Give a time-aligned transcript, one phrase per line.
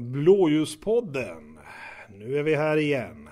[0.00, 1.58] Blåljuspodden.
[2.08, 3.28] Nu är vi här igen.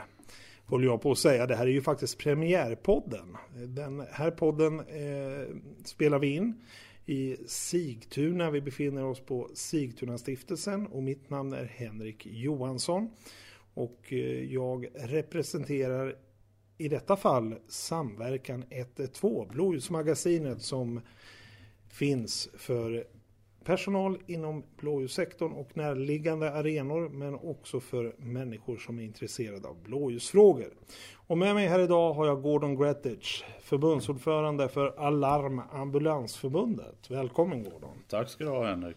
[0.64, 1.46] Håller jag på att säga.
[1.46, 3.36] Det här är ju faktiskt premiärpodden.
[3.66, 6.60] Den här podden eh, spelar vi in
[7.06, 8.50] i Sigtuna.
[8.50, 13.10] Vi befinner oss på Sigtuna stiftelsen och mitt namn är Henrik Johansson.
[13.74, 16.16] Och eh, jag representerar
[16.78, 21.00] i detta fall Samverkan 112, blåljusmagasinet som
[21.88, 23.06] finns för
[23.68, 30.70] personal inom blåljussektorn och närliggande arenor men också för människor som är intresserade av blåljusfrågor.
[31.14, 37.10] Och med mig här idag har jag Gordon Gretich, förbundsordförande för Alarm Ambulansförbundet.
[37.10, 37.96] Välkommen Gordon!
[38.08, 38.96] Tack ska du ha Henrik!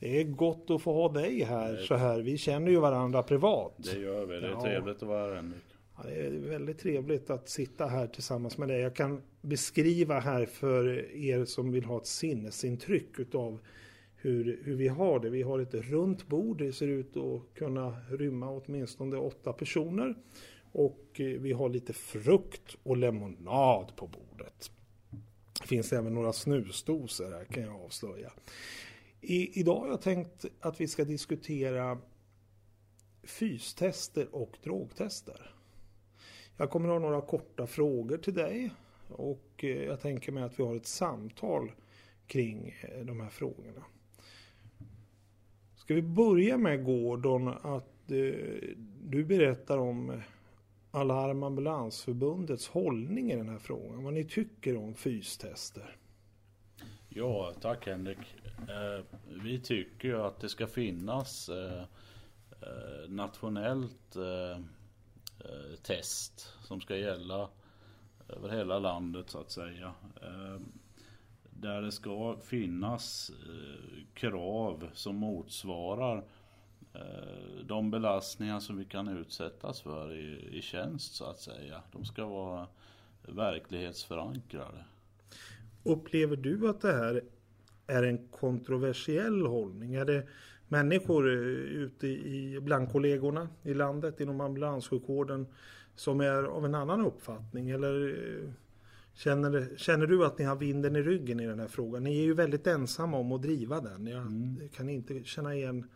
[0.00, 2.20] Det är gott att få ha dig här så här.
[2.20, 3.74] Vi känner ju varandra privat.
[3.76, 4.40] Det gör vi.
[4.40, 4.60] Det är ja.
[4.62, 5.62] trevligt att vara här Henrik.
[5.96, 8.80] Ja, det är väldigt trevligt att sitta här tillsammans med dig.
[8.80, 13.58] Jag kan beskriva här för er som vill ha ett sinnesintryck utav
[14.22, 15.30] hur, hur vi har det.
[15.30, 16.58] Vi har ett runt bord.
[16.58, 20.14] Det ser ut att kunna rymma åtminstone åtta personer.
[20.72, 24.70] Och eh, vi har lite frukt och lemonad på bordet.
[25.60, 28.32] Det finns även några snusdosor här kan jag avslöja.
[29.20, 31.98] I, idag har jag tänkt att vi ska diskutera
[33.22, 35.54] fystester och drogtester.
[36.56, 38.70] Jag kommer att ha några korta frågor till dig
[39.08, 41.72] och eh, jag tänker mig att vi har ett samtal
[42.26, 43.84] kring eh, de här frågorna.
[45.82, 48.68] Ska vi börja med Gordon att eh,
[49.02, 50.20] du berättar om eh,
[50.90, 54.04] Alarm Ambulansförbundets hållning i den här frågan.
[54.04, 55.96] Vad ni tycker om fystester.
[57.08, 58.18] Ja, tack Henrik.
[58.58, 59.04] Eh,
[59.44, 61.82] vi tycker ju att det ska finnas eh,
[62.60, 64.56] eh nationellt eh,
[65.38, 67.48] eh, test som ska gälla
[68.28, 69.94] över hela landet så att säga.
[71.62, 76.24] Där det ska finnas eh, krav som motsvarar
[76.94, 81.82] eh, de belastningar som vi kan utsättas för i, i tjänst så att säga.
[81.92, 82.66] De ska vara
[83.22, 84.84] verklighetsförankrade.
[85.84, 87.22] Upplever du att det här
[87.86, 89.94] är en kontroversiell hållning?
[89.94, 90.26] Är det
[90.68, 91.36] människor eh,
[91.82, 95.46] ute i, bland kollegorna i landet inom ambulanssjukvården
[95.94, 97.70] som är av en annan uppfattning?
[97.70, 98.50] Eller eh,
[99.14, 102.04] Känner, känner du att ni har vinden i ryggen i den här frågan?
[102.04, 104.06] Ni är ju väldigt ensamma om att driva den.
[104.06, 104.68] Jag mm.
[104.74, 105.90] kan inte känna igen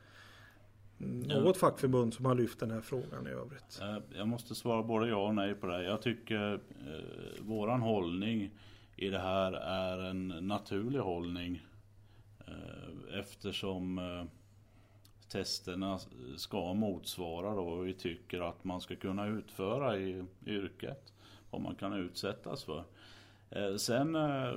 [0.98, 3.80] något fackförbund som har lyft den här frågan i övrigt.
[3.82, 5.82] Eh, jag måste svara både ja och nej på det.
[5.82, 8.50] Jag tycker eh, våran hållning
[8.96, 11.66] i det här är en naturlig hållning.
[12.46, 14.24] Eh, eftersom eh,
[15.28, 15.98] testerna
[16.36, 21.12] ska motsvara då vi tycker att man ska kunna utföra i yrket.
[21.50, 22.84] Vad man kan utsättas för.
[23.50, 24.54] Eh, sen eh,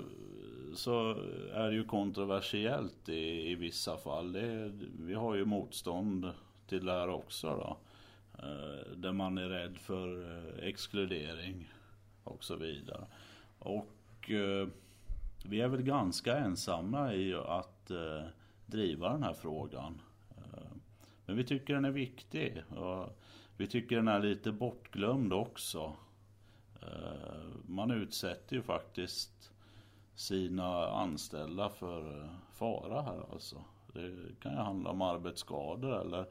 [0.75, 1.11] så
[1.53, 4.33] är det ju kontroversiellt i, i vissa fall.
[4.33, 6.31] Det, vi har ju motstånd
[6.67, 7.77] till det här också då.
[8.43, 10.33] Eh, där man är rädd för
[10.63, 11.71] exkludering
[12.23, 13.05] och så vidare.
[13.59, 13.91] Och
[15.45, 17.91] vi är väl ganska ensamma i att
[18.65, 20.01] driva den här frågan.
[21.25, 22.63] Men vi tycker den är viktig.
[22.69, 23.19] Och
[23.57, 25.95] vi tycker den är lite bortglömd också.
[26.81, 29.51] Eh, man utsätter ju faktiskt
[30.15, 33.63] sina anställda för eh, fara här alltså.
[33.93, 36.25] Det kan ju handla om arbetsskador eller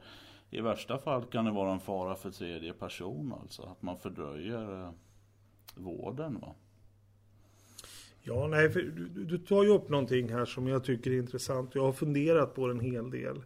[0.49, 3.63] i värsta fall kan det vara en fara för tredje person alltså.
[3.63, 4.91] Att man fördröjer eh,
[5.75, 6.55] vården va.
[8.21, 11.75] Ja, nej, du, du tar ju upp någonting här som jag tycker är intressant.
[11.75, 13.41] Jag har funderat på det en hel del.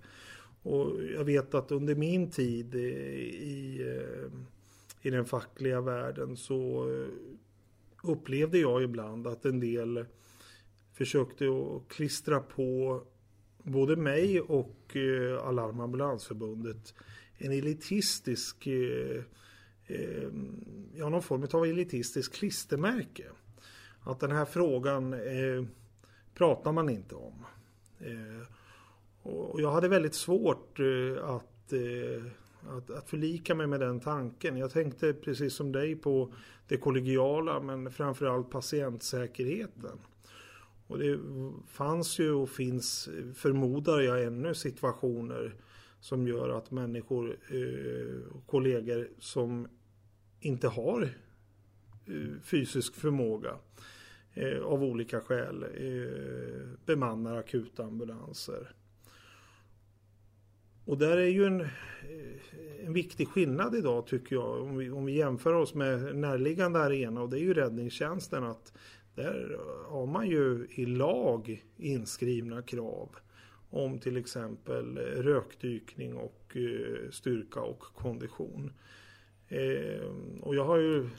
[0.63, 2.87] Och jag vet att under min tid i,
[3.43, 3.81] i
[5.03, 7.07] i den fackliga världen så eh,
[8.03, 10.05] upplevde jag ibland att en del
[10.93, 13.01] försökte att klistra på
[13.63, 16.93] både mig och eh, Alarm Ambulansförbundet
[17.37, 19.23] en elitistisk eh,
[20.95, 23.25] ja, någon form av elitistisk klistermärke.
[23.99, 25.63] Att den här frågan eh,
[26.33, 27.45] pratar man inte om.
[27.99, 28.47] Eh,
[29.21, 31.73] och jag hade väldigt svårt eh, att
[32.69, 34.57] att, att förlika mig med den tanken.
[34.57, 36.33] Jag tänkte precis som dig på
[36.67, 39.99] det kollegiala men framförallt patientsäkerheten.
[40.87, 41.19] Och det
[41.67, 45.55] fanns ju och finns, förmodar jag, ännu situationer
[45.99, 49.67] som gör att människor, eh, kollegor som
[50.39, 51.01] inte har
[52.05, 53.57] eh, fysisk förmåga
[54.33, 58.75] eh, av olika skäl eh, bemannar akutambulanser.
[60.85, 65.05] Och där är ju en, eh, en viktig skillnad idag tycker jag om vi, om
[65.05, 68.73] vi jämför oss med närliggande arena och det är ju räddningstjänsten att
[69.15, 73.09] där har man ju i lag inskrivna krav
[73.69, 78.73] om till exempel eh, rökdykning och eh, styrka och kondition.
[80.41, 81.09] Och jag har ju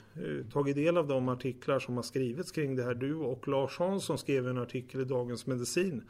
[0.53, 2.93] tagit del av de artiklar som har skrivits kring det här.
[2.93, 6.03] Du och Lars Hansson skrev en artikel i Dagens Medicin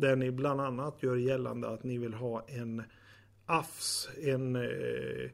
[0.00, 2.82] där ni bland annat gör gällande att ni vill ha en
[3.46, 5.30] AFS, en, eh,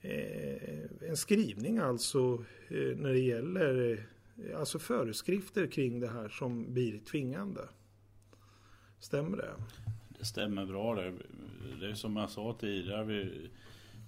[0.00, 4.06] eh, en skrivning alltså eh, när det gäller
[4.56, 7.60] alltså föreskrifter kring det här som blir tvingande.
[9.00, 9.52] Stämmer det?
[10.18, 11.12] Det stämmer bra det.
[11.80, 13.04] Det är som jag sa tidigare.
[13.04, 13.50] Vi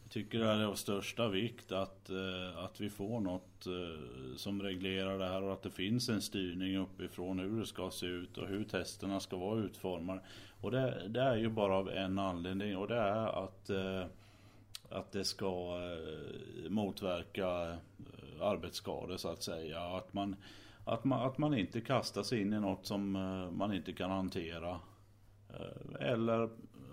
[0.08, 5.19] tycker det är av största vikt att, eh, att vi får något eh, som reglerar
[5.19, 8.49] det här och att det finns en styrning uppifrån hur det ska se ut och
[8.49, 10.20] hur testerna ska vara utformade.
[10.61, 14.05] Och det, det är ju bara av en anledning och det är att, eh,
[14.91, 15.81] att det ska
[16.69, 17.76] motverka
[18.41, 19.81] arbetsskador så att säga.
[19.81, 20.37] Att man,
[20.85, 23.12] att man, att man inte kastar sig in i något som
[23.52, 24.81] man inte kan hantera.
[26.00, 26.49] Eller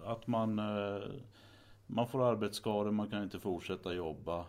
[0.05, 0.59] att man
[1.95, 4.39] man får arbetsskador, man kan inte fortsätta jobba.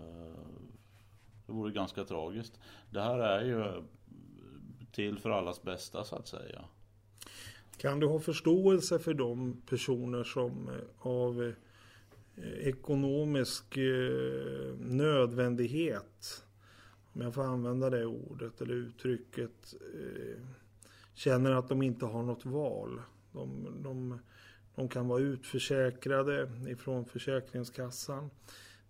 [0.00, 0.36] Eh,
[1.46, 2.60] det vore ganska tragiskt.
[2.90, 3.82] Det här är ju
[4.92, 6.64] till för allas bästa så att säga.
[7.76, 11.52] Kan du ha förståelse för de personer som eh, av eh,
[12.60, 13.78] ekonomisk
[14.78, 16.44] nödvändighet,
[17.12, 19.74] om jag får använda det ordet eller uttrycket,
[21.14, 23.00] känner att de inte har något val.
[23.32, 24.18] De, de
[24.74, 28.30] de kan vara utförsäkrade ifrån Försäkringskassan.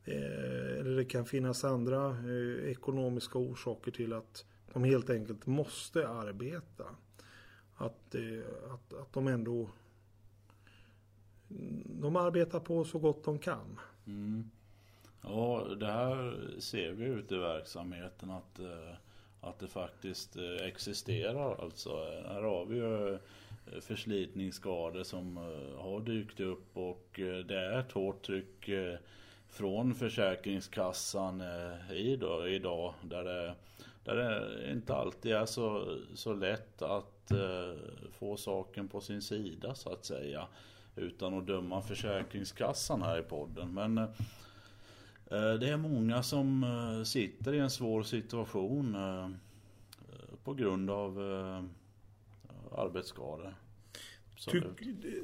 [0.05, 6.09] Eh, eller det kan finnas andra eh, ekonomiska orsaker till att de helt enkelt måste
[6.09, 6.85] arbeta.
[7.75, 9.71] Att, eh, att, att de ändå
[11.85, 13.81] de arbetar på så gott de kan.
[14.07, 14.51] Mm.
[15.23, 18.61] Ja, det här ser vi ute i verksamheten att,
[19.41, 21.63] att det faktiskt existerar.
[21.63, 23.19] Alltså, här har vi ju
[23.81, 28.99] förslitningsskador som eh, har dykt upp och eh, det är ett hårt tryck eh,
[29.49, 31.43] från Försäkringskassan
[31.91, 33.55] idag, idag där, det,
[34.05, 37.33] där det inte alltid är så, så lätt att
[38.11, 40.47] få saken på sin sida så att säga.
[40.97, 43.75] Utan att döma Försäkringskassan här i podden.
[43.75, 43.95] Men
[45.61, 46.65] det är många som
[47.07, 48.97] sitter i en svår situation
[50.45, 51.19] på grund av
[52.77, 53.55] arbetsskador.
[54.51, 54.63] Ty,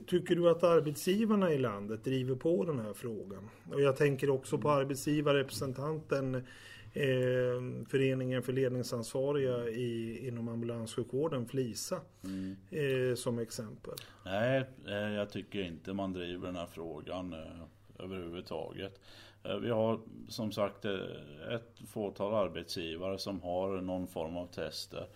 [0.06, 3.50] tycker du att arbetsgivarna i landet driver på den här frågan?
[3.73, 12.56] Och jag tänker också på arbetsgivarrepresentanten eh, Föreningen för ledningsansvariga i, inom ambulanssjukvården, FLISA, mm.
[12.71, 13.95] eh, som exempel.
[14.25, 19.00] Nej, eh, jag tycker inte man driver den här frågan eh, överhuvudtaget.
[19.49, 25.09] Eh, vi har som sagt eh, ett fåtal arbetsgivare som har någon form av tester.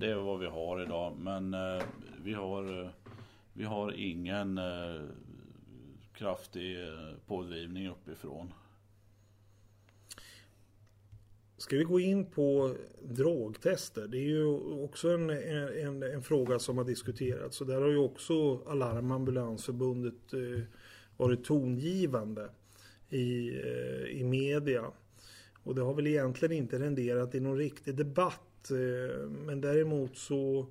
[0.00, 1.82] Det är vad vi har idag men eh,
[2.22, 2.90] vi har,
[3.52, 4.60] vi har ingen
[6.12, 6.76] kraftig
[7.26, 8.52] pådrivning uppifrån.
[11.56, 14.08] Ska vi gå in på drogtester?
[14.08, 14.44] Det är ju
[14.84, 17.56] också en, en, en fråga som har diskuterats.
[17.56, 20.34] Så där har ju också Alarm Ambulansförbundet
[21.16, 22.50] varit tongivande
[23.10, 24.84] i, eh, i media.
[25.62, 30.66] Och det har väl egentligen inte renderat i någon riktig debatt eh, men däremot så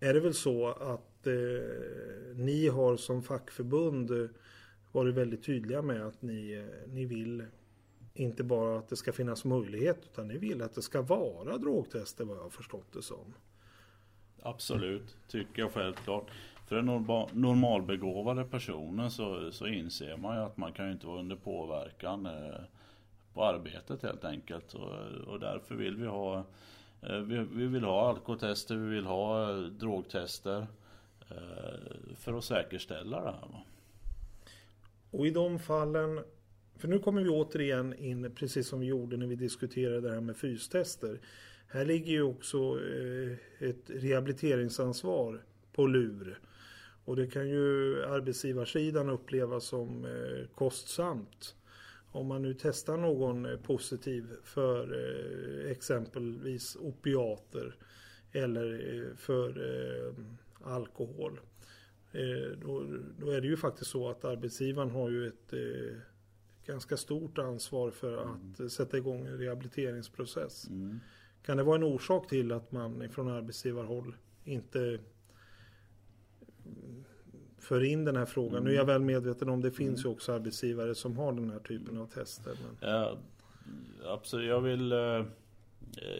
[0.00, 1.34] är det väl så att eh,
[2.34, 4.28] ni har som fackförbund
[4.92, 7.44] varit väldigt tydliga med att ni, ni vill
[8.14, 12.24] inte bara att det ska finnas möjlighet utan ni vill att det ska vara drogtester
[12.24, 13.34] vad jag har förstått det som.
[14.42, 16.30] Absolut, tycker jag självklart.
[16.66, 16.86] För den
[17.40, 22.26] normalbegåvade personen så, så inser man ju att man kan ju inte vara under påverkan
[22.26, 22.60] eh,
[23.34, 24.74] på arbetet helt enkelt.
[24.74, 24.90] Och,
[25.26, 26.44] och därför vill vi ha
[27.02, 30.66] eh, vi, vi vill ha alkotester, vi vill ha eh, drogtester.
[32.16, 33.64] För att säkerställa det här.
[35.10, 36.20] Och i de fallen,
[36.76, 40.20] för nu kommer vi återigen in precis som vi gjorde när vi diskuterade det här
[40.20, 41.20] med fystester.
[41.68, 42.78] Här ligger ju också
[43.58, 45.42] ett rehabiliteringsansvar
[45.72, 46.38] på lur.
[47.04, 50.06] Och det kan ju arbetsgivarsidan uppleva som
[50.54, 51.54] kostsamt
[52.12, 57.76] om man nu testar någon eh, positiv för eh, exempelvis opiater
[58.32, 59.52] eller eh, för
[60.64, 61.40] alkohol.
[62.62, 62.86] Då,
[63.18, 65.54] då, är det ju faktiskt så att arbetsgivaren har ju ett
[66.66, 68.70] ganska stort ansvar för att mm.
[68.70, 70.68] sätta igång en rehabiliteringsprocess.
[70.68, 71.00] Mm.
[71.42, 74.98] Kan det vara en orsak till att man från arbetsgivarhåll inte
[77.62, 78.54] för in den här frågan.
[78.54, 78.64] Mm.
[78.64, 80.10] Nu är jag väl medveten om det finns mm.
[80.10, 82.52] ju också arbetsgivare som har den här typen av tester.
[82.62, 82.90] Men...
[82.90, 83.16] Ja,
[84.06, 85.24] absolut, jag vill, eh,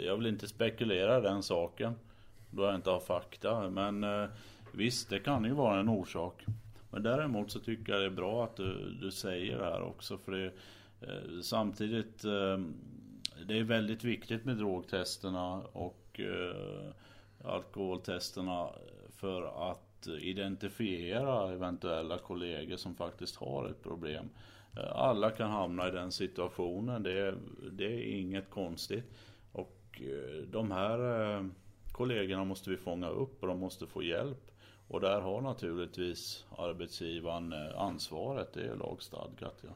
[0.04, 1.94] jag vill inte spekulera den saken.
[2.50, 3.70] Då jag inte har fakta.
[3.70, 4.28] Men eh,
[4.72, 6.44] visst, det kan ju vara en orsak.
[6.90, 10.18] Men däremot så tycker jag det är bra att du, du säger det här också.
[10.18, 10.46] För det,
[11.00, 12.22] eh, samtidigt,
[13.46, 16.20] det är väldigt viktigt med drogtesterna och
[17.44, 18.68] alkoholtesterna
[19.16, 24.28] för att identifiera eventuella kollegor som faktiskt har ett problem.
[24.92, 27.34] Alla kan hamna i den situationen, det är,
[27.72, 29.04] det är inget konstigt.
[29.52, 30.98] Och eh, de här
[31.36, 31.46] eh,
[31.92, 34.50] kollegorna måste vi fånga upp och de måste få hjälp.
[34.88, 39.60] Och där har naturligtvis arbetsgivaren eh, ansvaret, det är lagstadgat.
[39.62, 39.70] Ja.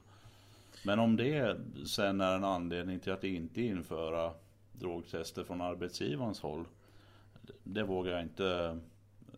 [0.85, 1.57] Men om det
[1.87, 4.33] sen är en anledning till att inte införa
[4.73, 6.65] drogtester från arbetsgivarens håll.
[7.63, 8.79] Det vågar jag inte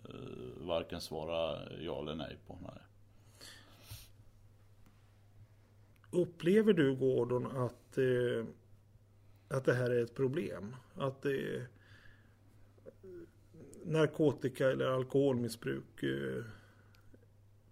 [0.08, 2.58] Eh, varken svara ja eller nej på.
[2.62, 2.82] Nej.
[6.10, 8.46] Upplever du Gordon att, eh,
[9.48, 10.76] att det här är ett problem?
[10.94, 11.68] Att det är
[13.84, 16.44] narkotika eller alkoholmissbruk eh,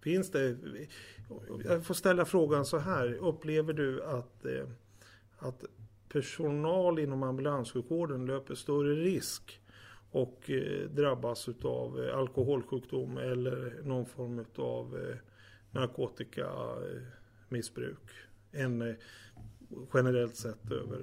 [0.01, 0.57] Finns det?
[1.63, 3.13] Jag får ställa frågan så här.
[3.13, 4.67] Upplever du att, eh,
[5.37, 5.63] att
[6.09, 9.61] personal inom ambulanssjukvården löper större risk
[10.11, 15.15] och eh, drabbas av eh, alkoholsjukdom eller någon form av eh,
[15.71, 18.09] narkotikamissbruk?
[18.51, 18.95] än
[19.93, 20.97] generellt sett över,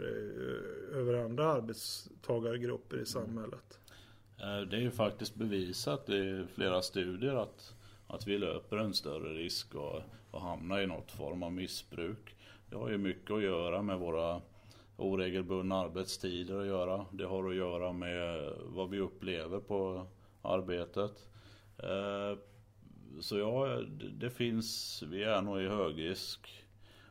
[0.92, 3.78] över andra arbetstagargrupper i samhället.
[4.38, 7.74] Det är ju faktiskt bevisat i flera studier att,
[8.06, 10.02] att vi löper en större risk att,
[10.34, 12.36] att hamna i något form av missbruk.
[12.70, 14.40] Det har ju mycket att göra med våra
[14.96, 17.06] oregelbundna arbetstider att göra.
[17.10, 20.06] Det har att göra med vad vi upplever på
[20.42, 21.28] arbetet.
[21.78, 22.38] Eh,
[23.20, 23.82] så ja,
[24.12, 26.64] det finns, vi är nog i högrisk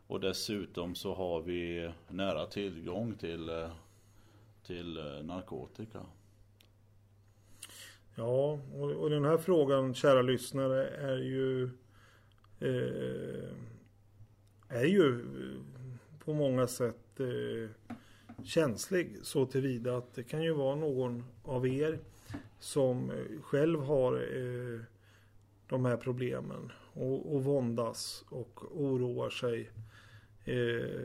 [0.08, 3.70] och dessutom så har vi nära tillgång till, eh,
[4.66, 6.00] till eh, narkotika.
[8.16, 11.64] Ja, och, och den här frågan, kära lyssnare, är ju
[12.60, 13.54] eh,
[14.70, 15.26] är ju
[16.26, 17.70] på många sätt eh,
[18.44, 22.00] känslig så tillvida att det kan ju vara någon av er
[22.60, 24.80] som eh, själv har eh,
[25.68, 29.70] de här problemen och, och våndas och oroar sig
[30.46, 31.02] eh,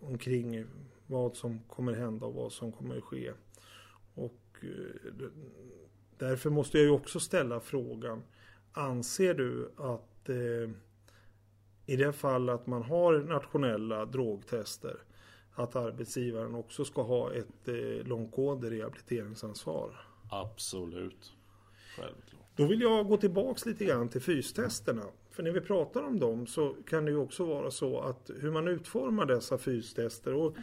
[0.00, 0.64] omkring
[1.06, 3.32] vad som kommer hända och vad som kommer ske.
[4.14, 5.10] Och eh,
[6.18, 8.22] därför måste jag ju också ställa frågan.
[8.72, 10.70] Anser du att eh,
[11.86, 14.96] i det fall att man har nationella drogtester
[15.54, 19.96] att arbetsgivaren också ska ha ett eh, långtgående rehabiliteringsansvar?
[20.30, 21.32] Absolut.
[21.96, 22.42] Självklart.
[22.56, 25.02] Då vill jag gå tillbaks lite grann till fystesterna.
[25.30, 28.50] För när vi pratar om dem så kan det ju också vara så att hur
[28.50, 30.34] man utformar dessa fystester.
[30.34, 30.56] Och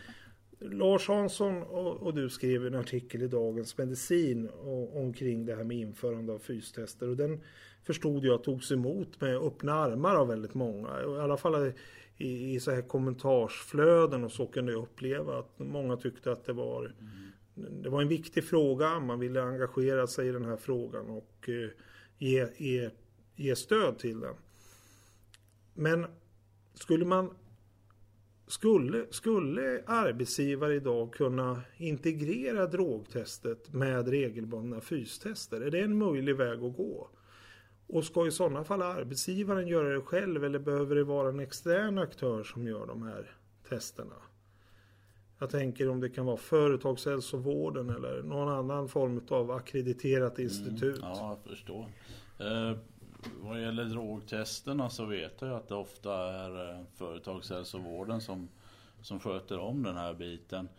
[0.60, 5.64] Lars Hansson och, och du skrev en artikel i Dagens Medicin och, omkring det här
[5.64, 7.10] med införande av fystester.
[7.10, 7.42] Och den
[7.84, 11.02] förstod jag togs emot med öppna armar av väldigt många.
[11.02, 11.74] I alla fall
[12.18, 16.54] i, i så här kommentarsflöden och så kunde jag uppleva att många tyckte att det
[16.54, 17.30] var mm.
[17.84, 21.70] Det var en viktig fråga, man ville engagera sig i den här frågan och eh,
[22.18, 22.90] ge, ge,
[23.36, 24.36] ge stöd till den.
[25.74, 26.06] Men
[26.74, 27.34] skulle man
[28.48, 35.62] skulle, skulle arbetsgivare idag kunna integrera drogtestet med regelbundna fystester?
[35.62, 37.10] Är det en möjlig väg att gå?
[37.90, 41.98] Och ska i sådana fall arbetsgivaren göra det själv eller behöver det vara en extern
[41.98, 43.32] aktör som gör de här
[43.70, 44.16] testerna?
[45.40, 50.44] Jag tänker om det kan vara företagshälsovården eller någon annan form av akkrediterat mm.
[50.50, 50.98] institut.
[50.98, 51.86] Mm, ja, jag förstår.
[52.40, 52.78] Eh,
[53.42, 58.50] vad gäller drogtesterna så vet jag att det ofta är eh, företagshälsovården som,
[59.02, 60.70] som sköter om den här biten.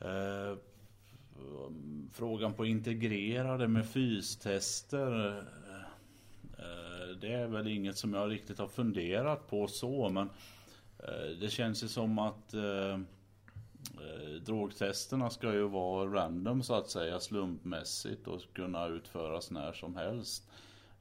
[0.00, 0.56] Eh,
[2.12, 5.44] frågan på integrerade med fystester.
[7.20, 10.30] Det är väl inget som jag riktigt har funderat på så men
[10.98, 16.90] eh, det känns ju som att eh, eh, drogtesterna ska ju vara random så att
[16.90, 20.50] säga slumpmässigt och kunna utföras när som helst.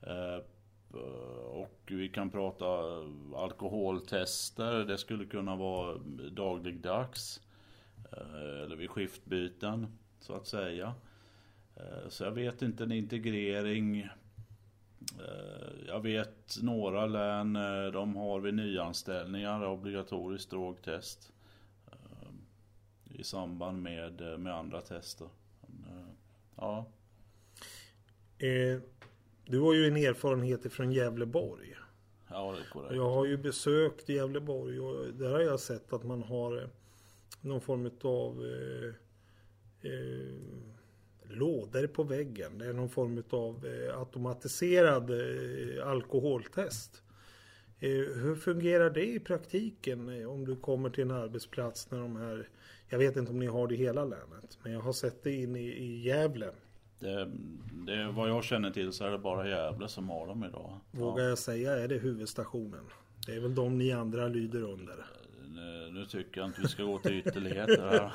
[0.01, 0.43] Eh,
[1.51, 2.65] och vi kan prata
[3.35, 4.73] alkoholtester.
[4.85, 5.97] Det skulle kunna vara
[6.31, 7.41] dagligdags.
[8.11, 10.93] Eh, eller vid skiftbyten så att säga.
[12.09, 14.09] Så jag vet inte en integrering.
[15.87, 17.53] Jag vet några län,
[17.93, 21.31] de har vid nyanställningar obligatoriskt drogtest.
[23.05, 25.27] I samband med, med andra tester.
[26.55, 26.85] Ja.
[28.37, 28.81] Eh
[29.49, 31.75] du har ju en erfarenhet från Gävleborg.
[32.29, 32.95] Ja, det är korrekt.
[32.95, 36.67] Jag har ju besökt Gävleborg och där har jag sett att man har eh,
[37.41, 38.93] någon form av eh,
[39.91, 40.76] eh,
[41.29, 42.57] lådor på väggen.
[42.57, 47.03] Det är någon form av eh, automatiserad eh, alkoholtest.
[47.79, 52.47] Eh, hur fungerar det i praktiken om du kommer till en arbetsplats när de här
[52.89, 55.31] jag vet inte om ni har det i hela länet, men jag har sett det
[55.31, 56.49] in i, i Gävle.
[56.99, 57.31] Det,
[57.85, 60.79] det, vad jag känner till så är det bara Gävle som har dem idag.
[60.91, 61.29] Vågar ja.
[61.29, 62.83] jag säga är det huvudstationen?
[63.25, 65.05] Det är väl de ni andra lyder under?
[65.57, 68.11] Nu, nu tycker jag inte vi ska gå till ytterligheter här.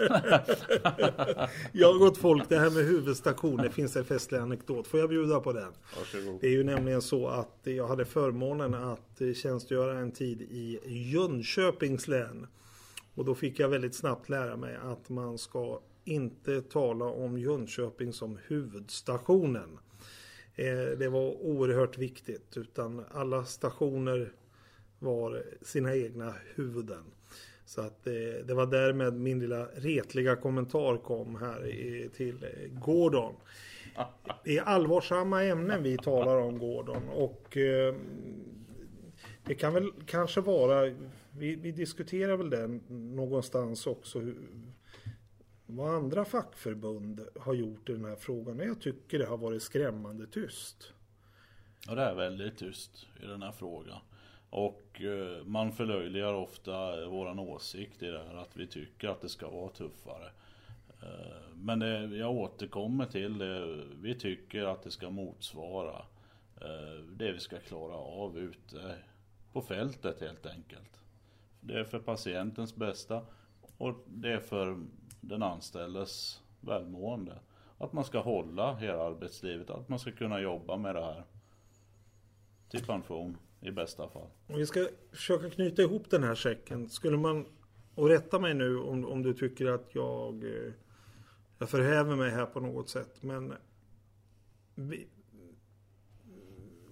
[1.72, 4.86] jag har gått folk, det här med huvudstation, det finns en festlig anekdot.
[4.86, 5.72] Får jag bjuda på den?
[5.98, 6.40] Varsågod.
[6.40, 12.08] Det är ju nämligen så att jag hade förmånen att tjänstgöra en tid i Jönköpings
[12.08, 12.46] län.
[13.14, 18.12] Och då fick jag väldigt snabbt lära mig att man ska inte tala om Jönköping
[18.12, 19.78] som huvudstationen.
[20.54, 24.32] Eh, det var oerhört viktigt utan alla stationer
[25.02, 27.04] var sina egna huvuden.
[27.64, 33.34] Så att det, det var därmed min lilla retliga kommentar kom här till eh, Gordon.
[34.44, 37.94] Det är allvarsamma ämnen vi talar om Gordon och eh,
[39.44, 40.94] det kan väl kanske vara
[41.38, 42.82] vi, vi diskuterar väl den
[43.16, 44.20] någonstans också.
[44.20, 44.36] Hur,
[45.66, 48.58] vad andra fackförbund har gjort i den här frågan.
[48.58, 50.92] Jag tycker det har varit skrämmande tyst.
[51.86, 54.00] Ja, det är väldigt tyst i den här frågan.
[54.52, 59.20] Och eh, man förlöjligar ofta eh, våran åsikt i det här att vi tycker att
[59.20, 60.30] det ska vara tuffare.
[61.02, 63.84] Eh, men det, jag återkommer till det.
[64.00, 66.02] Vi tycker att det ska motsvara
[67.12, 68.94] det vi ska klara av ute
[69.52, 71.00] på fältet helt enkelt.
[71.60, 73.22] Det är för patientens bästa
[73.78, 74.84] och det är för
[75.20, 77.38] den anställdes välmående.
[77.78, 81.24] Att man ska hålla hela arbetslivet, att man ska kunna jobba med det här.
[82.68, 84.28] Till pension i bästa fall.
[84.46, 86.88] Om vi ska försöka knyta ihop den här säcken.
[86.88, 87.46] Skulle man,
[87.94, 90.72] och rätta mig nu om, om du tycker att jag, eh,
[91.58, 93.22] jag förhäver mig här på något sätt.
[93.22, 93.54] Men
[94.74, 95.06] vi,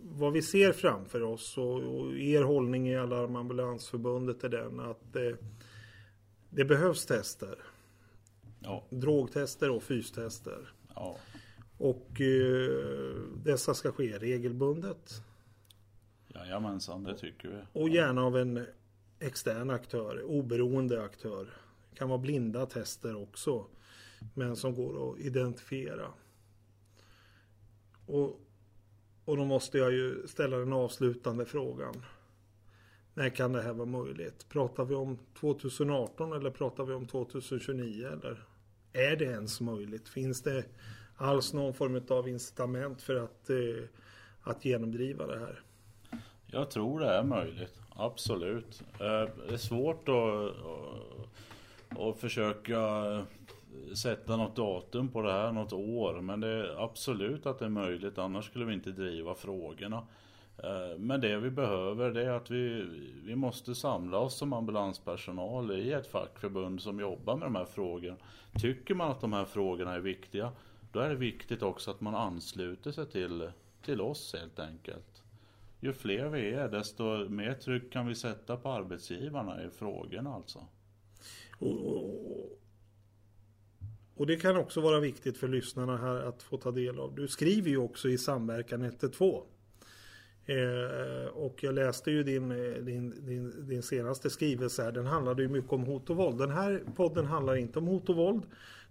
[0.02, 5.36] vad vi ser framför oss och, och er hållning i Alarmambulansförbundet är den att eh,
[6.50, 7.58] det behövs tester.
[8.60, 8.86] Ja.
[8.90, 10.72] Drogtester och fystester.
[10.94, 11.16] Ja.
[11.78, 12.70] Och eh,
[13.44, 15.22] dessa ska ske regelbundet.
[16.34, 17.80] Jajamensan, det tycker vi.
[17.80, 18.66] Och gärna av en
[19.18, 21.50] extern aktör, oberoende aktör.
[21.90, 23.66] Det kan vara blinda tester också.
[24.34, 26.06] Men som går att identifiera.
[28.06, 28.40] Och
[29.30, 32.04] och då måste jag ju ställa den avslutande frågan.
[33.14, 34.48] När kan det här vara möjligt?
[34.48, 38.06] Pratar vi om 2018 eller pratar vi om 2029?
[38.06, 38.44] Eller
[38.92, 40.08] är det ens möjligt?
[40.08, 40.64] Finns det
[41.16, 43.84] alls någon form av incitament för att, eh,
[44.42, 45.62] att genomdriva det här?
[46.52, 48.82] Jag tror det är möjligt, absolut.
[48.92, 50.54] Eh, det är svårt att,
[51.98, 52.82] att försöka
[53.96, 56.20] sätta något datum på det här, något år.
[56.20, 60.02] Men det är absolut att det är möjligt, annars skulle vi inte driva frågorna.
[60.58, 62.86] Eh, men det vi behöver det är att vi,
[63.24, 68.16] vi måste samla oss som ambulanspersonal i ett fackförbund som jobbar med de här frågorna.
[68.60, 70.52] Tycker man att de här frågorna är viktiga,
[70.92, 73.50] då är det viktigt också att man ansluter sig till,
[73.82, 75.22] till oss helt enkelt.
[75.80, 80.66] Ju fler vi är, desto mer tryck kan vi sätta på arbetsgivarna i frågorna alltså.
[81.58, 82.60] Och,
[84.14, 87.14] och det kan också vara viktigt för lyssnarna här att få ta del av.
[87.14, 89.44] Du skriver ju också i Samverkan 112.
[90.46, 94.92] Eh, och jag läste ju din, eh, din, din, din, senaste skrivelse här.
[94.92, 96.38] Den handlade ju mycket om hot och våld.
[96.38, 98.42] Den här podden handlar inte om hot och våld.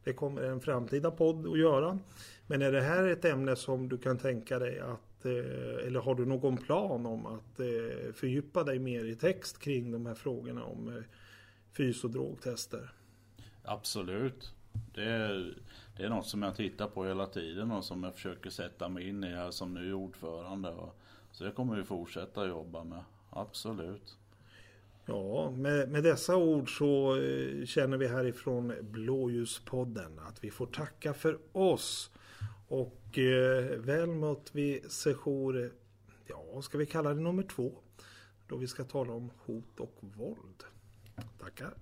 [0.04, 2.00] Det kommer en framtida podd att göra.
[2.48, 6.16] Men är det här ett ämne som du kan tänka dig att eh, eller har
[6.16, 10.64] du någon plan om att eh, fördjupa dig mer i text kring de här frågorna
[10.64, 11.04] om eh,
[11.72, 12.92] fys och drogtester?
[13.64, 14.54] Absolut.
[14.94, 15.58] Det är,
[15.98, 19.10] det är något som jag tittar på hela tiden och som jag försöker sätta mig
[19.10, 20.74] in i här som ny ordförande.
[21.32, 23.04] Så det kommer vi fortsätta jobba med.
[23.30, 24.18] Absolut.
[25.06, 27.18] Ja, med, med dessa ord så
[27.66, 32.12] känner vi härifrån Blåljuspodden att vi får tacka för oss.
[32.68, 35.70] Och eh, väl mött vid session,
[36.28, 37.72] ja ska vi kalla det nummer två.
[38.48, 40.64] Då vi ska tala om hot och våld.
[41.40, 41.74] Tackar.